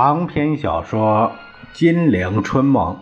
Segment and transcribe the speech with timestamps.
[0.00, 1.32] 长篇小说
[1.76, 2.94] 《金陵春梦》，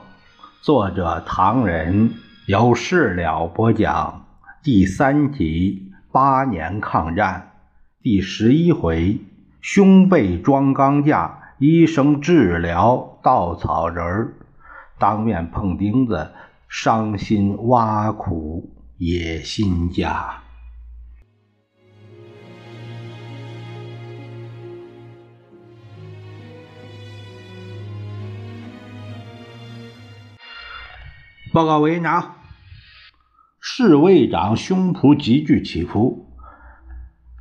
[0.62, 2.14] 作者唐人，
[2.46, 4.25] 由事了播讲。
[4.62, 7.53] 第三集：八年抗战，
[8.00, 9.21] 第十一回：
[9.61, 14.32] 胸背装钢架，医生治疗稻草人儿，
[14.99, 16.31] 当面碰钉子，
[16.67, 20.46] 伤心挖苦野心家。
[31.57, 32.34] 报告委员长，
[33.61, 36.27] 侍卫长胸脯急剧起伏。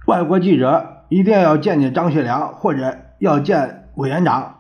[0.08, 4.60] 外国记者一定要见见张学良，或者要见委员长。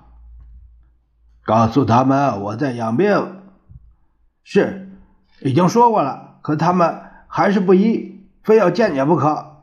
[1.46, 3.44] 告诉他们我在养病。
[4.44, 4.92] 是，
[5.40, 9.62] 已经说过了，可他们还是不依，非要见见不可。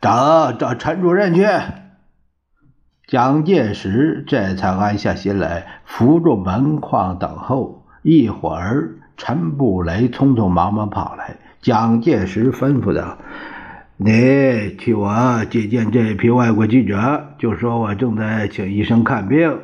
[0.00, 1.44] 找找陈主任去。
[3.04, 7.77] 蒋介石这才安下心来，扶住门框等候。
[8.02, 11.36] 一会儿，陈布雷匆匆忙忙跑来。
[11.60, 13.18] 蒋介石吩咐道
[13.98, 19.58] ：“你替我接见这批外国记者，就说我正在请医生看病。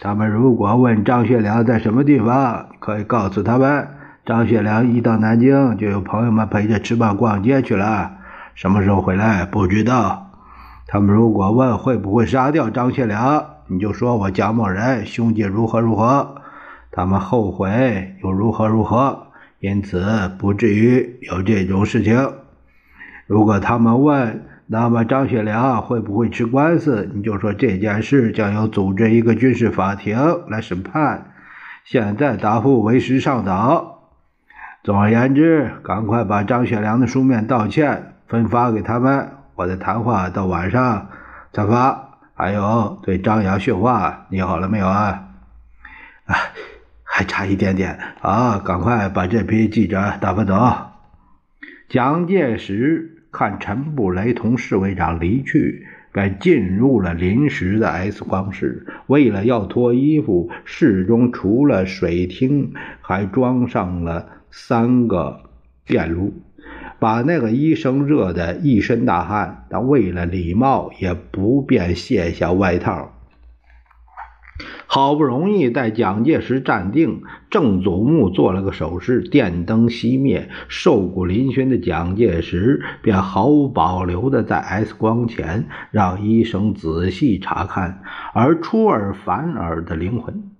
[0.00, 3.86] 他们如果问张学良在什么地方，可以告诉他们，
[4.26, 8.10] 张学良一到南京，就有朋友们陪着吃饭、逛街去了。
[8.56, 10.32] 什么时候回来不知道。
[10.88, 16.34] 他们如果问会不会杀掉张学良，你就说我蒋某人胸襟如何如何。”
[16.90, 19.26] 他们后悔又如何如何？
[19.60, 22.32] 因此不至于有这种事情。
[23.26, 27.10] 如果他们问，那么张学良会不会吃官司？
[27.12, 30.16] 你就说这件事将由组织一个军事法庭
[30.48, 31.32] 来审判。
[31.84, 34.10] 现在答复为时尚早。
[34.84, 39.30] 总而言之，赶快把张学良的书面道歉分发给他们。
[39.56, 41.08] 我的谈话到晚上
[41.50, 42.20] 再发。
[42.34, 45.24] 还有对张扬训话，你好了没有啊？
[46.26, 46.34] 啊。
[47.18, 48.62] 还差一点点啊！
[48.64, 50.54] 赶快把这批记者打发走。
[51.88, 58.86] 蒋介石看陈布雷同侍卫长离去，便进入了临时的 X 光室。
[59.08, 65.40] 为了要脱衣服，室中除了水厅，还装上了三个
[65.84, 66.32] 电炉，
[67.00, 69.64] 把那个医生热得一身大汗。
[69.68, 73.17] 但为了礼貌，也不便卸下外套。
[74.86, 80.48] 好不容易待蒋介石站定，郑祖木做了个手势，电灯熄灭。
[80.66, 88.00] 瘦骨嶙峋的蒋介石便毫无保留地在 X 光前让医生仔细查看，
[88.34, 90.50] 而出尔反尔的灵魂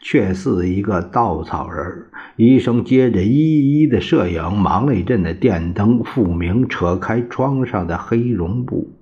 [0.00, 2.06] 却似一个稻草人。
[2.36, 8.97] 医生接着一一的摄影，忙了一阵的电灯复明，扯开窗上的黑绒布。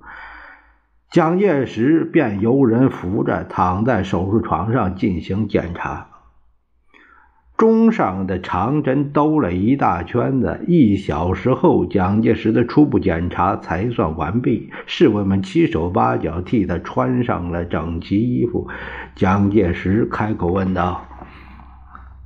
[1.10, 6.08] 蒋介石便由人扶着躺在手术床上进行检查。
[7.56, 14.70] 钟上的长针兜了一大圈子，一小时后，蒋介石的初步检查才算完毕。
[14.84, 18.68] 侍卫们七手八脚替他穿上了整齐衣服。
[19.14, 21.06] 蒋介石开口问道：“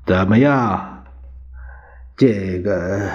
[0.05, 1.05] 怎么样？
[2.17, 3.09] 这个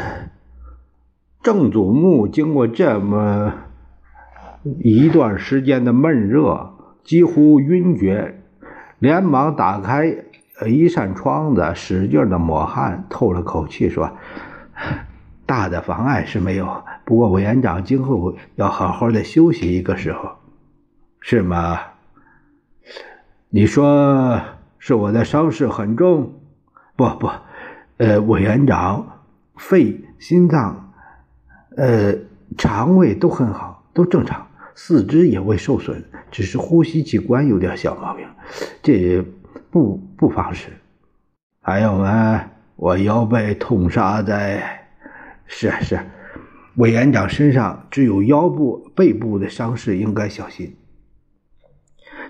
[1.43, 3.53] 郑祖木经过这么……”
[4.79, 8.41] 一段时间的闷热，几乎晕厥，
[8.99, 10.15] 连忙打开
[10.65, 14.11] 一扇窗子，使劲的抹汗，透了口气说
[15.45, 20.31] ：“大的妨碍是没有，不过委员长今后要好好的休息一个时候，
[21.19, 21.79] 是吗？
[23.49, 24.41] 你说
[24.79, 26.33] 是我的伤势很重？
[26.95, 27.29] 不不，
[27.97, 29.19] 呃，委员长
[29.55, 30.91] 肺、心脏、
[31.77, 32.15] 呃，
[32.57, 34.47] 肠胃都很好，都正常。”
[34.77, 38.27] 四肢也未受损，只是呼吸器官有点小毛病，
[38.83, 39.23] 这
[39.71, 40.67] 不不妨事。
[41.61, 42.41] 还有呢，
[42.75, 44.89] 我腰背痛杀在，
[45.45, 45.97] 是是，
[46.75, 50.75] 委员长身上只有腰部、背部的伤势，应该小心。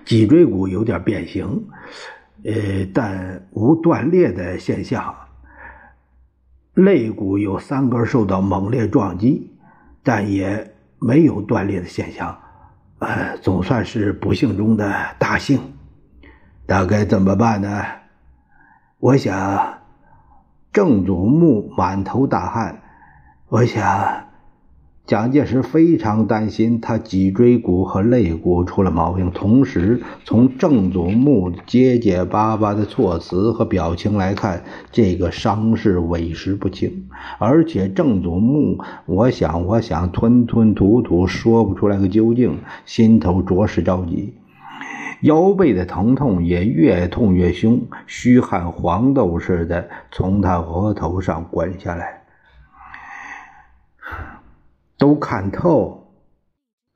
[0.04, 1.66] 脊椎骨有点变形，
[2.44, 5.14] 呃，但无断裂的现象。
[6.74, 9.50] 肋骨有三根受到猛烈撞击，
[10.04, 10.72] 但也。
[10.98, 12.38] 没有断裂的现象，
[12.98, 15.60] 呃，总算是不幸中的大幸。
[16.66, 17.84] 那该怎么办呢？
[18.98, 19.78] 我想，
[20.72, 22.82] 郑祖木满头大汗，
[23.48, 24.25] 我想。
[25.06, 37.06] 蒋介石非常担心他脊椎骨和肋骨出了毛病，同时从郑祖木结结巴巴的措辞和表情来看，这个伤势委实不轻。
[37.38, 44.34] 而且郑祖木，我想，我想吞吞吐吐说不出来个究竟，心头着实着急。
[45.20, 52.15] 腰背的疼痛也越痛越凶，虚汗黄豆似的从他额头上滚下来。
[54.98, 56.12] 都看透。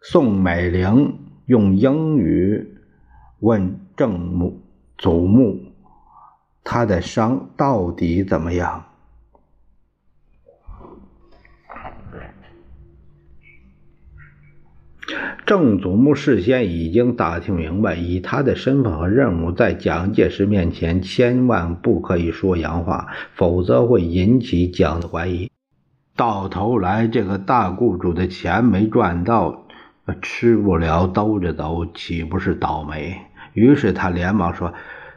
[0.00, 2.76] 宋美龄用英语
[3.41, 4.62] 问郑母
[4.97, 5.61] 祖母
[6.64, 8.85] ：“他的伤到底怎么样？”
[15.44, 25.50] 郑祖母事先已经打听明白，以他的身份和任务，在蒋介石面前千万不可以说洋话，否则会引起蒋的怀疑。
[26.20, 29.64] 到头来，这个大雇主的钱没赚到，
[30.20, 33.17] 吃不了兜着走，岂不是倒霉？
[33.55, 34.75] 于是他连忙说：“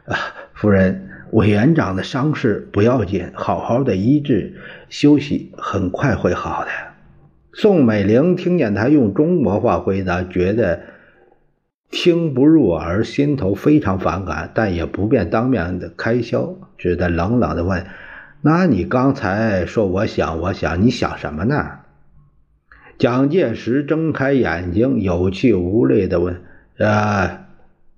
[0.08, 0.16] 啊，
[0.54, 4.54] 夫人，委员长的伤势不要紧，好好的医治
[4.88, 6.70] 休息，很快会好的。”
[7.52, 10.84] 宋美龄听见他用中国话回答，觉得
[11.90, 17.84] 听不入耳，心头非常反感，但也不便当面的开销，只得冷冷的问
[18.46, 21.78] ：“那你刚才说我想，我想，你想什么呢？”
[22.98, 26.42] 蒋介石睁开眼睛，有气无力的问
[26.78, 27.46] ：“啊，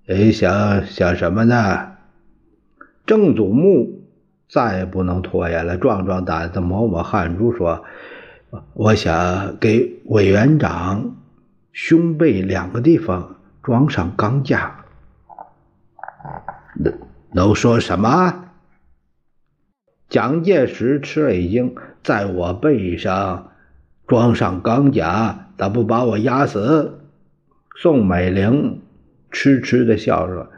[0.07, 1.95] 你想想什么呢？”
[3.05, 4.05] 郑祖木
[4.49, 7.85] 再也不能拖延了，壮壮胆子，抹抹汗珠，说。
[8.73, 11.17] 我想给委员长
[11.73, 14.85] 胸背两个地方装上钢架。
[16.75, 16.95] 能
[17.33, 18.46] 能说什么？
[20.09, 23.51] 蒋介石吃了一惊，在我背上
[24.07, 27.01] 装上钢甲，咋不把我压死？
[27.75, 28.81] 宋美龄
[29.31, 30.49] 痴痴的笑说：“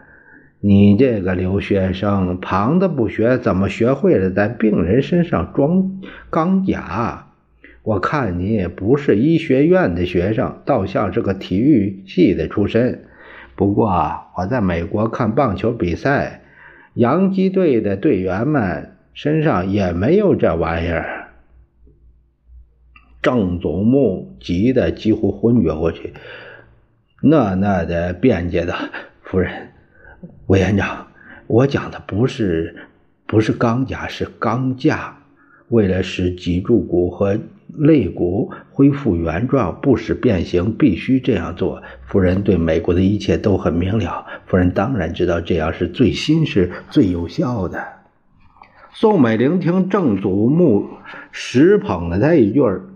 [0.61, 6.01] 你这个留学生，旁的不学，怎么学会了在病人身上装
[6.31, 7.25] 钢甲？”
[7.83, 13.07] 我看你也不是医学院的学生，倒像是个体育系的出身。
[13.57, 13.89] 不过
[14.37, 16.43] 我在美国看棒球比赛，
[16.93, 21.29] 洋基队的队员们身上也没有这玩意儿。
[23.21, 26.15] 郑祖木急得几乎昏厥过去，
[27.21, 28.77] 讷讷的辩解道：
[29.23, 29.69] “夫人，
[30.47, 31.09] 委员长，
[31.47, 32.77] 我讲的不是
[33.27, 35.17] 不是钢架，是钢架。
[35.69, 37.39] 为了使脊柱骨和……”
[37.77, 41.83] 肋骨恢复原状，不使变形，必须这样做。
[42.07, 47.79] 夫人对美国的一切都很明了，夫人当然知道这样是最新式、最有效的。
[48.91, 50.89] 宋美龄听郑祖木
[51.31, 52.89] 实捧了他一句儿，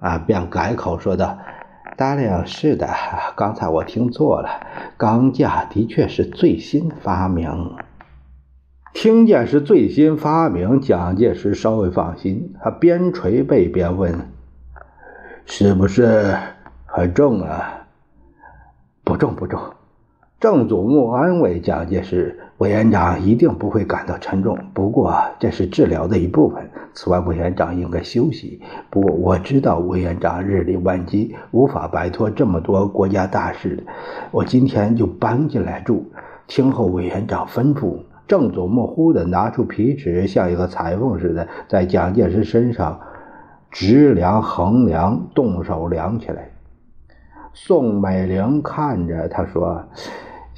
[0.00, 1.38] 啊，便改口说道
[1.96, 2.88] ：“大令是的，
[3.36, 4.48] 刚才我听错了，
[4.96, 7.76] 钢架的确是最新发明。”
[8.94, 14.28] 听见是最新发明，蒋介石稍微放心，他边捶背边问
[15.46, 16.36] ：“是不是
[16.86, 17.86] 很重啊
[19.04, 19.60] ？”“不重，不重。”
[20.40, 26.70] 郑祖木安慰蒋介石：“委员长一定不会感到沉重，不过这是治疗的一部分。
[26.94, 28.62] 此外，委员长应该休息。
[28.88, 33.84] 不过我知道委员长日理万机，无法摆脱这么多国家大事。
[34.30, 36.04] 我今天就搬进来住，
[36.46, 37.96] 听候委员长吩咐。”
[38.28, 43.00] 郑祖木忽地拿出皮尺，像一个裁缝似的，在蒋介石身上
[43.72, 46.52] 直量、横量，动手量起来。
[47.54, 49.82] 宋美龄看着他说：“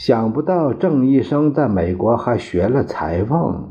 [0.00, 3.68] 想不到郑医生在美国还学了裁缝。”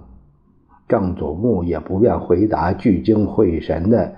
[0.87, 4.13] 郑祖木也不便回答，聚精会神的，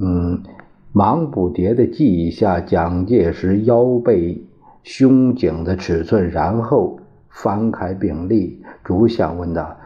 [0.00, 0.44] 嗯，
[0.92, 4.46] 忙不迭地记一下蒋介石腰背、
[4.84, 8.62] 胸颈的尺寸，然后翻开病历。
[8.84, 9.76] 逐项问道：“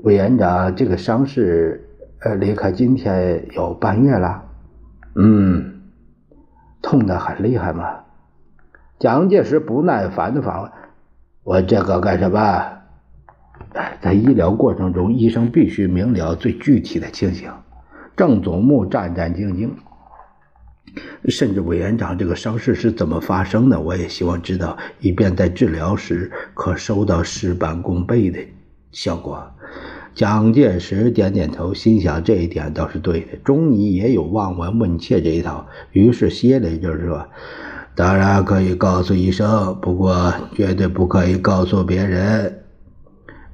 [0.00, 4.44] 委员长，这个伤势，呃，离开今天有半月了。
[5.14, 5.82] 嗯，
[6.80, 7.84] 痛得很厉害吗？”
[8.98, 10.70] 蒋介石不耐烦的反问
[11.46, 12.38] ：“我这个干什么？”
[14.02, 17.48] 在医疗过程中，医生必须明了最具体的情形。
[18.16, 19.70] 郑总木战战兢兢，
[21.28, 28.40] 甚至委员长这个伤势是怎么发生的，我也希望知道，以便在治疗时可收到事半功倍的
[28.90, 29.52] 效果。
[30.14, 33.36] 蒋介石点点头，心想这一点倒是对的。
[33.44, 37.28] 中医也有望闻问切这一套，于是歇了一阵说
[37.96, 42.62] ：“当然可以告诉医生，不过绝对不可以告诉别人。”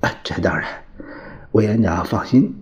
[0.00, 0.68] 啊这当然，
[1.52, 2.54] 委员长放心。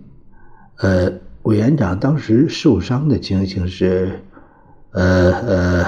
[0.77, 1.11] 呃，
[1.43, 4.21] 委员长当时受伤的情形是。
[4.93, 5.85] 呃呃，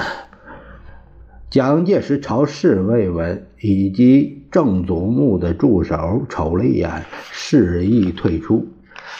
[1.50, 8.66] 蒋介石朝侍卫们以及郑祖木的助手瞅了一眼，示意退出，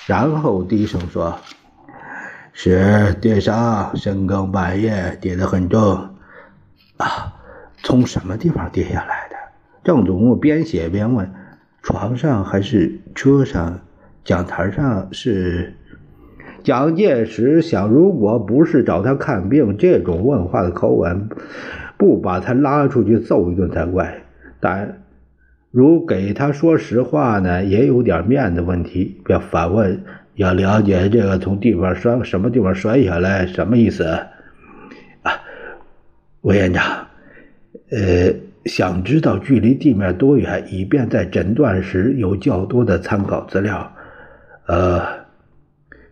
[0.06, 1.38] 然后低声说
[2.54, 6.13] ：“是跌伤，深更半夜跌得很重
[6.96, 7.34] 啊，
[7.82, 9.36] 从什么地方跌下来的？
[9.82, 11.30] 郑祖木边写边问
[11.82, 13.80] ：“床上还是车上？
[14.24, 15.74] 讲台上是？”
[16.64, 21.28] 蒋介石想，如果不是找他看病，这种问话的口吻，
[21.98, 24.22] 不把他拉出去揍一顿才怪。
[24.60, 25.02] 但
[25.70, 29.20] 如给他说实话呢，也有点面子问题。
[29.28, 30.02] 要反问，
[30.36, 34.20] 要了解这个从地方摔什么地方摔下来，什么意思？
[36.44, 37.08] 委员长，
[37.90, 38.32] 呃，
[38.64, 43.92] 想知道距离地面多远，以便在诊断时有较多的参考资料。
[44.66, 45.24] 呃。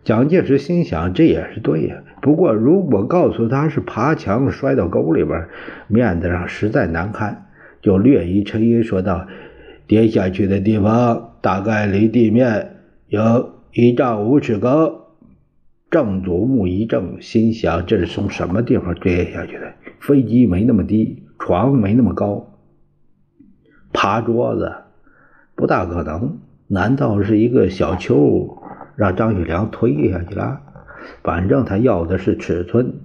[0.03, 2.03] 蒋介石心想，这也是对呀。
[2.21, 5.47] 不过，如果告诉他是爬墙摔到沟里边，
[5.87, 7.45] 面子上实在难看，
[7.81, 9.25] 就略一沉吟，说道
[9.87, 12.75] ：“跌下去的地方大概离地面
[13.07, 15.07] 有一丈五尺高。”
[15.89, 19.71] 郑祖木一怔，心想：这是从什么地方跌下去的？
[20.03, 22.45] 飞机没那么低，床没那么高，
[23.93, 24.69] 爬桌子
[25.55, 26.39] 不大可能。
[26.67, 28.57] 难道是一个小丘？
[28.97, 30.59] 让张学良推下去了，
[31.23, 32.95] 反正他要的是尺寸。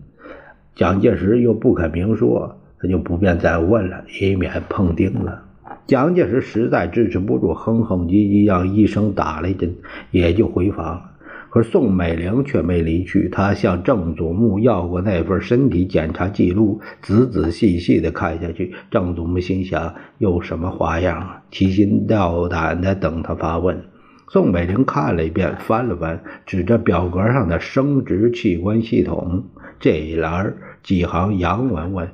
[0.74, 5.44] 蒋介石又不肯明说，他就不便再问了，以免碰钉了。
[5.86, 9.72] 蒋介石实在支持不住，哼哼唧唧让医生打了一针，
[10.10, 11.10] 也就回房了。
[11.50, 18.74] 可宋美龄却没离去，她向郑祖木要过那份身体检查记录，仔仔细细地看下去。
[18.90, 21.42] 郑祖木心想：有什么花样啊？
[21.50, 23.82] 提心吊胆地等他发问。
[24.30, 29.44] 宋美龄看了一遍，翻了翻，指着表格上的生殖器官系统
[29.80, 32.10] 这一栏几行洋文问：“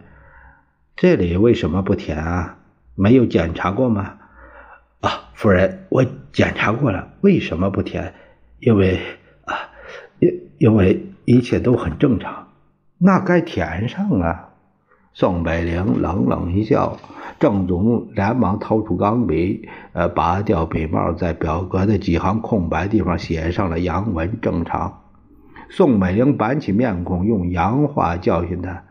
[0.95, 2.59] 这里为什么不填啊？
[2.95, 4.15] 没有检查过吗
[5.03, 8.15] ？”“啊，夫人，我检查过了，为什么不填？
[8.61, 9.01] 因为，
[10.65, 12.49] 因为一切都很正常。
[12.97, 14.49] 那该填上啊。”
[15.13, 16.97] 宋美龄冷冷一笑。
[17.39, 25.03] 郑祖木连忙掏出钢笔，呃，拔掉笔帽，在表格的几行空白地方写上了洋文“正常”。
[25.69, 28.85] 宋美龄板起面孔，用洋话教训他：“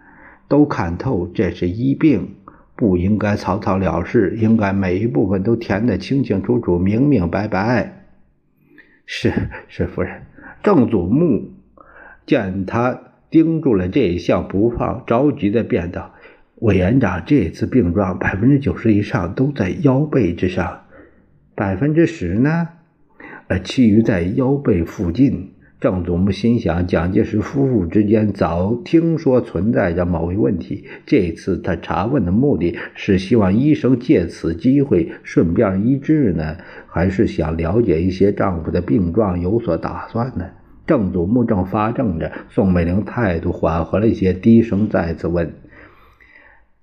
[0.48, 2.36] 都看透，这是医病，
[2.76, 8.06] 不应该草草了事，应该每一部分都填得清清楚楚、明明白白。”
[9.08, 9.34] 是
[9.68, 10.22] 是，夫人。
[10.62, 11.52] 郑祖木
[12.26, 13.00] 见他
[13.30, 16.14] 盯住了这一项不放，着急的便道。
[16.60, 20.82] 委员长，这次病状百分之九十以上都在腰背之上，
[21.56, 22.70] 百分之十呢？
[23.48, 25.50] 呃，其余在腰背附近。
[25.82, 36.56] 郑祖母心想，蒋介石夫妇之间早听说存在着某一问题，这次他查问的目的是希望医生借此机会顺便医治呢，
[36.88, 40.46] 还是想了解一些丈夫的病状有所打算呢？
[40.86, 45.54] 郑祖木正发怔着，宋美龄态度缓和了一些，低声再次问。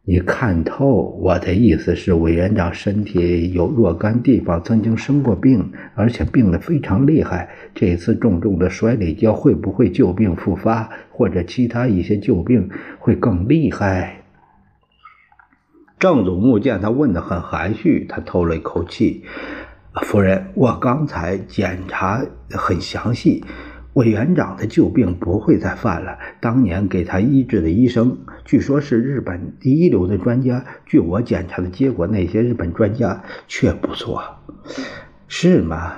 [0.02, 7.50] 你看透我的意思是，委员长身体有若干地方曾经生过病，而且病得非常厉害。
[7.74, 14.22] 这一次重重的摔了一跤，会不会旧病复发，或者其他一些旧病会更厉害？
[15.98, 19.22] 郑祖木见他问得很含蓄，他透了一口气
[20.02, 23.44] ：“夫人，我刚才检查很详细。”
[23.94, 26.18] 委员长的旧病不会再犯了。
[26.40, 30.64] 当年给他医治的医生，据说是日本第一流的专家。
[30.86, 34.22] 据我检查的结果，那些日本专家却不错，
[35.26, 35.92] 是吗？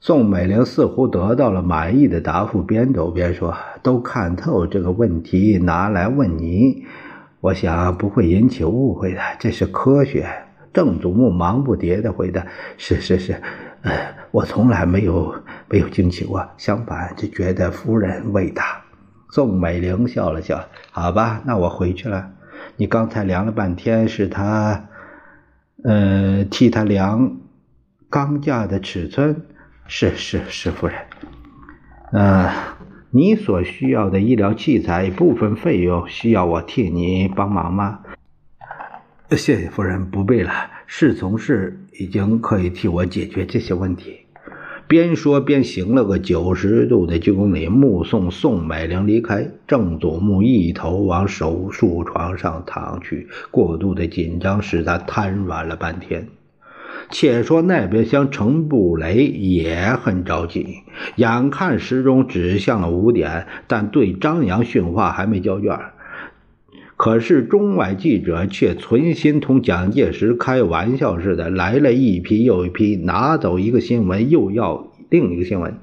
[0.00, 6.84] 宋美龄似乎得到了满意的答复，边走边说：“都看透这个问题，拿来问你，
[7.40, 9.20] 我想不会引起误会的。
[9.38, 10.26] 这是科学。”
[10.72, 12.46] 郑祖木忙不迭地回答
[12.76, 13.40] ：“是是是。”
[14.30, 15.34] 我从来没有
[15.68, 18.82] 没有惊奇过，相反，就觉得夫人伟大。
[19.30, 22.30] 宋美龄笑了笑，好吧，那我回去了。
[22.76, 24.88] 你刚才量了半天，是他，
[25.82, 27.36] 呃，替他量
[28.08, 29.42] 钢架的尺寸？
[29.86, 30.96] 是是是，夫人。
[32.12, 32.50] 呃，
[33.10, 38.00] 你所需要的医疗器材部分费用需要我替你帮忙吗？
[39.30, 40.52] 谢谢夫人，不必了。
[40.86, 44.25] 侍从室已经可以替我解决这些问题。
[44.88, 49.48] 边说边行了个九十度的鞠躬礼，目送宋美龄离开。
[49.66, 56.28] 郑祖木一头往手术床上躺去，过度的紧张使他瘫软了半天。
[57.10, 60.78] 且说那边厢程布雷也很着急，
[61.16, 65.78] 眼看时钟指向了五点，但对张扬训话还没交卷。
[66.96, 75.78] 可是中外记者却存心同蒋介石开玩笑似的，来了一批又一批，拿走一个新闻又要另一个新闻。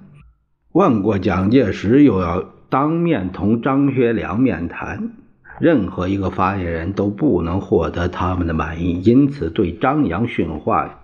[0.72, 5.12] 问过蒋介石，又要当面同张学良面谈，
[5.60, 11.02] 任何一个发言人都不能获得他们的满意，因此对张扬训话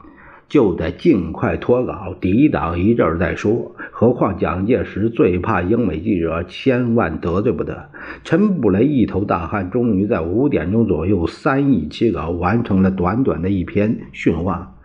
[0.50, 3.72] 就得尽快脱稿，抵挡一阵再说。
[3.92, 7.90] 何况蒋介石最怕英美记者，千万得罪不得。
[8.24, 14.76] 陈布雷一头大汗，终于在五点钟左右三易其稿，完成了短短的一篇训话。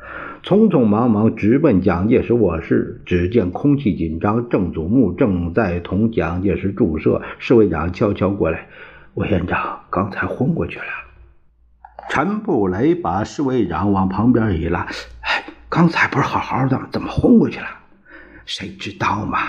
[0.43, 7.23] 匆匆忙忙直奔蒋介石卧室，只见空气紧张，郑祖木正在同蒋介石注射。
[7.39, 8.67] 侍卫长悄悄过来
[9.15, 10.85] ：“委员长刚才昏过去了。”
[12.11, 14.87] 陈布雷把侍卫长往旁边一拉：“，
[15.75, 16.81] 刚才不是好好的？
[16.93, 17.67] 怎么昏过去了？
[18.47, 19.41] 谁知道嘛？”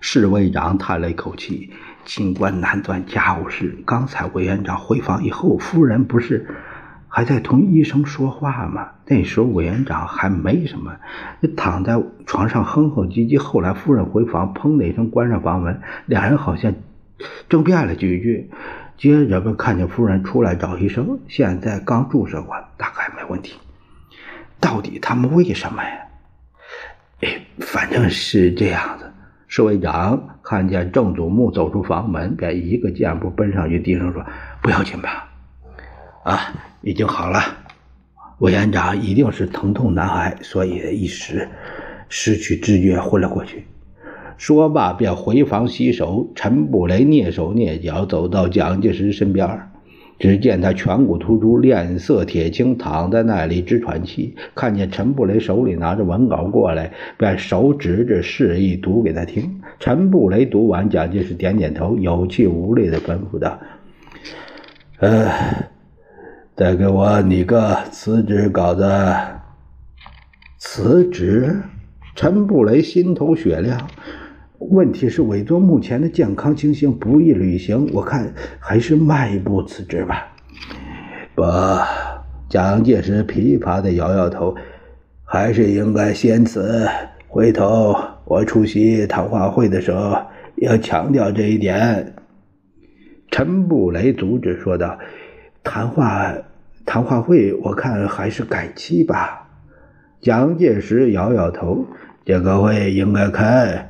[0.00, 1.70] 侍卫长叹了一口气
[2.06, 3.76] ：“清官难断家务事。
[3.84, 6.48] 刚才委员长回房以后，夫人不是……”
[7.12, 8.92] 还在同医生说话吗？
[9.04, 10.96] 那时候委员长还没什么，
[11.58, 13.36] 躺在床上哼哼唧唧。
[13.36, 16.72] 后来夫人回房，砰的一声关上房门，两人好像
[17.50, 18.50] 争辩了几句。
[18.96, 23.58] 接着吧，看见夫人出来找医生，现在刚注射过，大概没问题。
[24.60, 25.90] 到底他们为什么呀？
[27.22, 29.10] 哎，反正是这样子。
[29.48, 34.24] 侍卫长看见郑祖木走出房门，便一个箭步奔上去，低声说
[34.62, 35.28] ：“不要紧吧？”
[36.22, 37.40] 啊，已经好了。
[38.38, 41.48] 委员长一定是疼痛难挨，所以一时
[42.08, 43.66] 失去知觉昏了过去。
[44.38, 46.30] 说罢便回房洗手。
[46.34, 49.69] 陈布雷蹑手蹑脚走到蒋介石身边，
[50.20, 54.36] 只见他颧骨突出，脸色铁青，躺在那里直喘气。
[54.54, 59.60] 看见陈布雷手里拿着文稿过来，便手指着示意读给他听。
[59.80, 63.58] 陈布雷读完，蒋介石点点头，有气无力地吩咐道
[65.00, 65.28] ：“呃。”
[66.54, 68.86] 再给我拟个辞职稿子。
[70.58, 71.56] 辞职？
[72.14, 73.88] 陈布雷心头雪亮。
[74.60, 80.28] 问题是，委座目前的健康情形不宜履行，我看还是迈一步辞职吧。
[81.34, 81.42] 不，
[82.48, 84.54] 蒋介石疲乏的摇摇头，
[85.24, 86.86] 还是应该先辞。
[87.26, 87.96] 回头
[88.26, 90.18] 我出席谈话会的时候
[90.56, 92.14] 要强调这一点。
[93.30, 94.98] 陈布雷阻止说道
[95.64, 96.32] ：“谈话。”
[96.86, 99.48] 谈话会，我看还是改期吧。
[100.20, 101.86] 蒋介石摇摇头
[102.26, 103.89] ：“这个会应该开。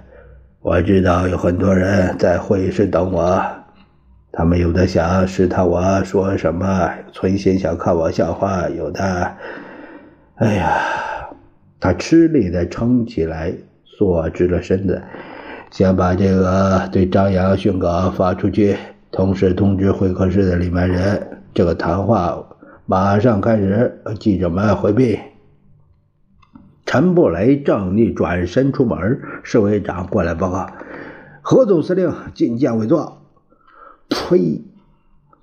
[0.63, 3.43] 我知道有很多人在会议室等我，
[4.31, 9.33] 他们有的想试探我说什么，存心想看我笑话；有的……
[10.37, 10.77] 哎呀！”
[11.81, 13.51] 他吃力的撑起来，
[13.99, 15.01] 坐直了身子，
[15.71, 18.77] 先把这个对张扬训稿发出去，
[19.11, 22.39] 同时通知会客室的里面人，这个谈话。
[22.85, 25.19] 马上开始，记者们回避。
[26.91, 30.67] 陈布雷正欲转身出门，侍卫长过来报告
[31.41, 33.23] ：“何总司令觐见委座。”
[34.11, 34.61] 呸！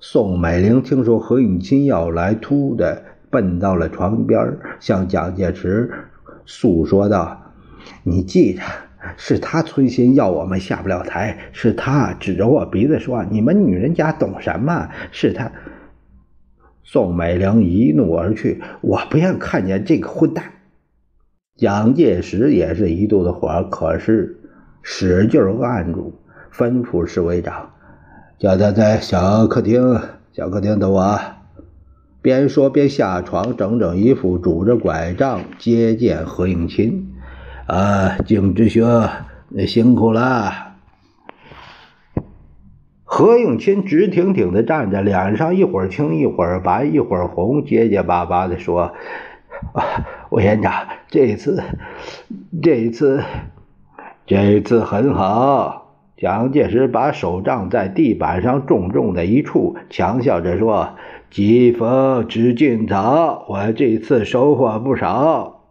[0.01, 5.89] 宋美龄听说何应钦要来，突的奔到了床边，向蒋介石
[6.45, 7.53] 诉说道
[8.03, 8.61] ：“你记着，
[9.15, 15.49] 是他存心要我们下不了台，是他指着我鼻子说：‘你们女人家懂什么？’是他。”
[16.83, 20.43] 宋美龄一怒而去，我不愿看见这个混蛋。
[21.57, 24.39] 蒋介石也是一肚子火，可是
[24.83, 26.13] 使劲按住，
[26.53, 27.71] 吩咐侍卫长
[28.37, 29.99] 叫他在小客厅、
[30.31, 31.19] 小客厅等我。
[32.21, 37.07] 边说边下床，整整衣服拄着拐杖接见何应钦。
[37.65, 39.09] 啊，景之兄，
[39.65, 40.75] 辛苦了。
[43.03, 48.91] 何应钦直挺挺的站着，脸上一会儿青一会儿白一会儿红，结结巴巴的说
[49.73, 49.83] ：“啊
[50.29, 51.63] 委员长，这次，
[52.61, 53.23] 这次，
[54.25, 55.83] 这次很好。”
[56.17, 60.95] 蒋介石把手杖在地板上重重的一触，强笑着说
[61.29, 65.61] ：“疾风知劲草，我这次收获不少。”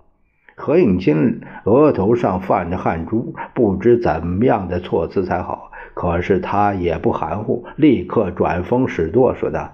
[0.54, 5.72] 何应钦额头上泛着汗珠，不知怎么样的措辞才好。
[5.94, 9.72] 可是他也不含糊，立刻转风使舵，说道：“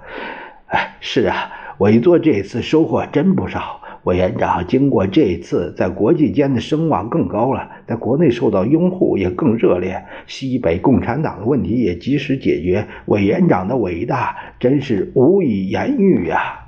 [0.73, 3.82] 哎，是啊，委座这次收获真不少。
[4.05, 10.05] 委员长经过这次，在国际间的声望更高了，在国内受到拥护也更热烈。
[10.27, 12.89] 西北共产党的问题也及时解决。
[13.07, 16.67] 委员长的伟大真是无以言喻呀！”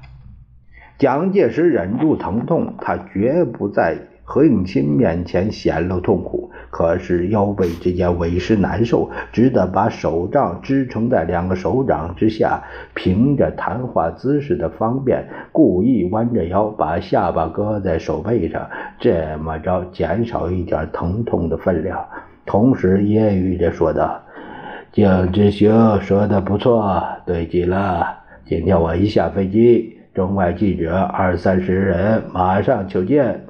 [0.97, 3.99] 蒋介石忍住疼痛，他绝不再。
[4.24, 12.62] 何应钦面前显露痛苦，可是腰背之间委实难受，只得把手杖支撑在两个手掌之下，
[12.94, 22.02] 凭着谈话姿势的方便，故意弯着腰，把下巴搁在手背上，这么着减少一点疼痛的分量，
[22.46, 24.20] 同时揶揄着说道
[24.90, 27.02] ：“景之兄说的不错。
[27.26, 28.06] 对极了，
[28.46, 33.44] 今天我一下飞机，中外记者二三十人马上求见，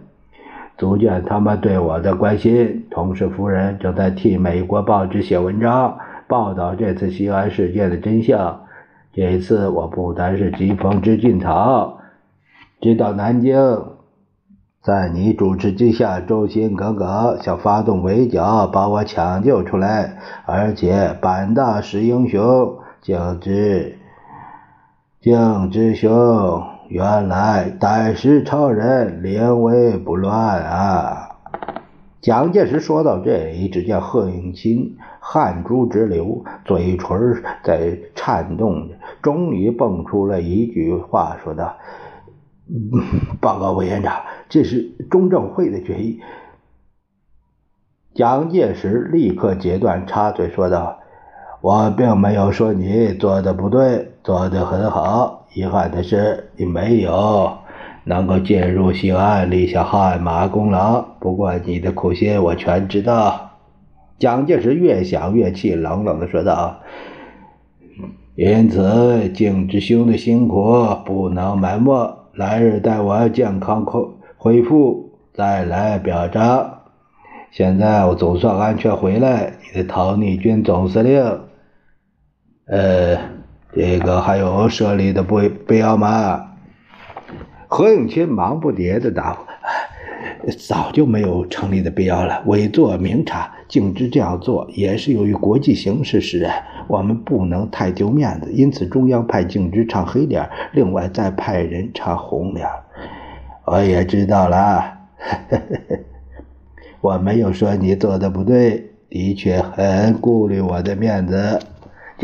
[0.77, 2.87] 足见他们对我的关心。
[2.91, 8.61] 同事夫人正在替美国报纸写文章，报道这次西安事件的真相。
[9.13, 11.99] 这一次，我不单是疾风知劲草，
[12.81, 13.57] 直到南京。
[14.83, 22.77] 在你主持之下，忠心耿耿，想发动围剿把我抢救出来，而且板大识英雄。
[23.01, 23.99] 景之，
[25.21, 26.11] 敬之兄，
[26.89, 31.31] 原来胆识超人，临危不乱啊！
[32.21, 38.91] 蒋介石说到这里，只见贺应钦汗珠直流，嘴唇在颤动，
[39.23, 41.77] 终于蹦出了一句话，说道。
[43.41, 46.21] 报告委员长，这是中正会的决议。
[48.15, 51.01] 蒋介石立刻截断，插嘴说道
[51.61, 55.47] ：“我并没有说你做的不对，做的很好。
[55.55, 57.57] 遗憾的是，你没有
[58.03, 61.01] 能够进入西安，立下汗马功劳。
[61.21, 63.53] 不过，你的苦心我全知道。”
[64.19, 66.81] 蒋介石越想越气，冷冷的说道
[68.35, 76.81] ：“因此，敬之兄的辛苦不能埋没。”来日待我健康恢恢复，再来表彰。
[77.53, 79.53] 现在我总算安全回来。
[79.63, 81.23] 你的逃逆军总司令，
[82.67, 83.17] 呃，
[83.77, 86.53] 这个还有设立的不必要吗？
[87.67, 89.41] 何应钦忙不迭的答复
[90.69, 92.43] ：“早就没有成立的必要了。
[92.47, 102.69] 伪作明察，径直这样做，也是由于国际形势使然。”我们不能太丢面子，因此中央派静之唱黑脸，另外再派人唱红脸。
[103.65, 104.99] 我也知道了，
[107.01, 111.59] 我没有说你做的不对，的确很顾虑我的面子。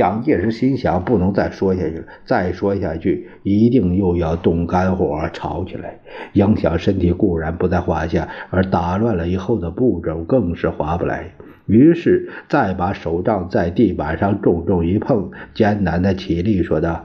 [0.00, 5.98] 蒋介石心想，不能再说下去了，再说下去一定又要动肝火，吵起来，
[6.32, 11.30] 影响身体固然不在话下，而打乱了以后的步骤更是划不来。
[11.66, 17.04] 于是，再把手杖在地板上重重一碰，艰难的起立，说道：“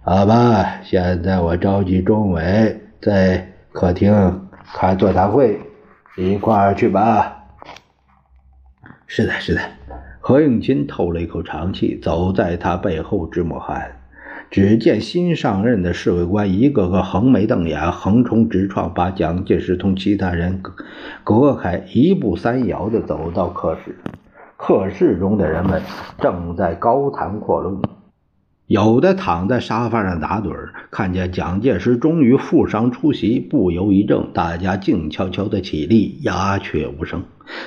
[0.00, 5.60] 好吧，现在我召集中委在客厅开座谈会，
[6.16, 7.44] 一块儿去吧。”
[9.06, 9.60] 是的，是的。
[10.26, 14.00] 何应钦透了一口长气，走在他背后直抹汗。
[14.50, 20.62] 只见新上任的侍卫官一个个横眉瞪眼、横冲直撞，把蒋介石同其他人
[21.24, 23.94] 隔开，一步三摇地走到客室。
[24.56, 25.82] 客室中的人们
[26.18, 27.76] 正在高谈阔论。
[28.66, 34.32] 有的躺在沙发上打盹，看见蒋介石终于负伤出席，不由一怔。
[34.32, 37.24] 大家静悄悄的起立，鸦雀无声。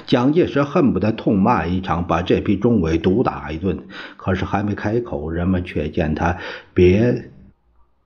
[0.07, 3.77] 蒋介石恨不得痛骂一场，把这批中委毒打一顿。
[4.17, 6.37] 可是还没开口，人们却见他
[6.73, 7.25] 瘪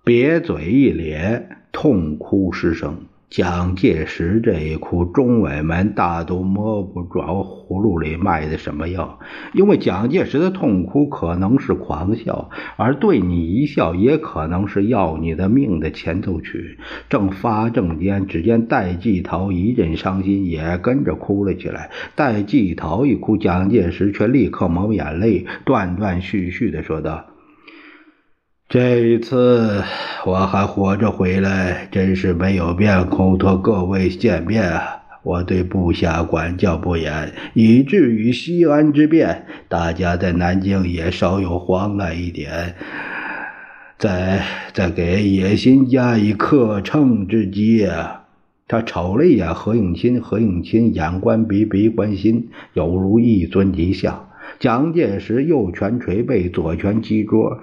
[0.04, 3.06] 瘪嘴一咧，痛哭失声。
[3.31, 9.19] 蒋介石这一哭，中委们大都摸不着葫芦里卖的什么药，
[9.53, 16.77] 因为蒋介石的痛哭可能是狂笑，而对你一笑，也可能是要你的命的前奏曲。
[17.07, 21.89] 正发怔间，只见戴季陶一阵伤心，也跟着哭了起来。
[22.15, 27.30] 戴季陶一哭，蒋介石却立刻抹眼泪，断断续续地说道。
[28.71, 29.84] 这一次
[30.25, 34.79] 我还活着回来，真是没有面孔同各位见面。
[35.23, 42.75] 我对部下管教不严，以至于西安之变，大家在南京也稍有慌乱一点。
[43.97, 48.21] 再再给野心加以克秤之机啊！
[48.69, 54.29] 他瞅了一眼何应钦，何应钦眼观鼻，鼻观心，犹如一尊遗像。
[54.62, 57.58] 蒋介石右拳捶背，左拳击桌。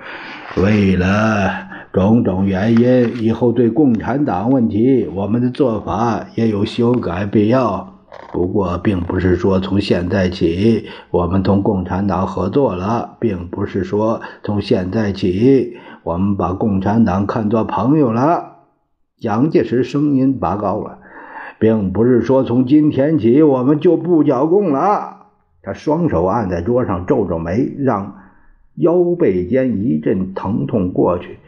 [0.57, 7.95] 为了种种原因，以后对共产党问题，我们的做法也有修改必要。
[8.33, 18.57] 不过，并不是说从现在起我们同共产党合作了，并不是说从现在起我们把共产党看作朋友了。
[19.21, 20.99] 蒋介石声音拔高了，
[21.61, 25.18] 并不是说从今天起我们就不剿共了。
[25.63, 28.17] 他双手按在桌上，皱皱眉，让
[28.77, 31.39] 腰背间一阵疼痛过去。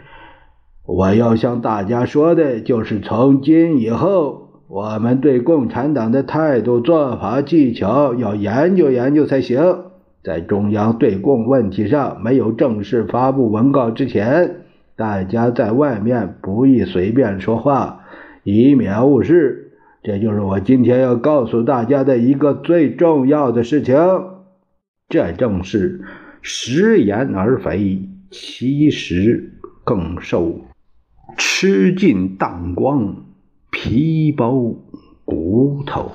[0.87, 9.85] 我要向大家说的就是，从今以后，我们对共产党的态度、做法、技巧要研究研究才行。
[10.23, 14.57] 在中央对共问题上没有正式发布文告之前，
[14.97, 18.01] 大家在外面不宜随便说话，
[18.43, 19.60] 以免误事。
[20.03, 23.97] 这就是我今天要告诉大家的一个最重要的事情。
[25.09, 26.03] 这正是
[26.41, 29.53] 食言而肥，其实
[29.85, 30.61] 更瘦。
[31.37, 33.25] 吃尽荡光，
[33.71, 34.75] 皮包
[35.25, 36.13] 骨头。